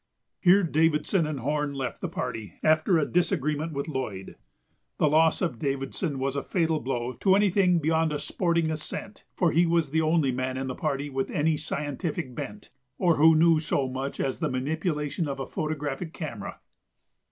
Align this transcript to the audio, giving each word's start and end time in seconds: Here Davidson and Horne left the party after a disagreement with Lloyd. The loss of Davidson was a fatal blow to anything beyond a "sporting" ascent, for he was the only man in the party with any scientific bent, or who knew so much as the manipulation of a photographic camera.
Here 0.39 0.63
Davidson 0.63 1.27
and 1.27 1.41
Horne 1.41 1.75
left 1.75 2.01
the 2.01 2.09
party 2.09 2.55
after 2.63 2.97
a 2.97 3.05
disagreement 3.05 3.71
with 3.73 3.87
Lloyd. 3.87 4.35
The 4.97 5.07
loss 5.07 5.43
of 5.43 5.59
Davidson 5.59 6.17
was 6.17 6.35
a 6.35 6.41
fatal 6.41 6.79
blow 6.79 7.13
to 7.19 7.35
anything 7.35 7.77
beyond 7.77 8.11
a 8.11 8.17
"sporting" 8.17 8.71
ascent, 8.71 9.25
for 9.35 9.51
he 9.51 9.67
was 9.67 9.91
the 9.91 10.01
only 10.01 10.31
man 10.31 10.57
in 10.57 10.65
the 10.65 10.73
party 10.73 11.11
with 11.11 11.29
any 11.29 11.55
scientific 11.55 12.33
bent, 12.33 12.71
or 12.97 13.17
who 13.17 13.35
knew 13.35 13.59
so 13.59 13.87
much 13.87 14.19
as 14.19 14.39
the 14.39 14.49
manipulation 14.49 15.27
of 15.27 15.39
a 15.39 15.45
photographic 15.45 16.13
camera. 16.13 16.61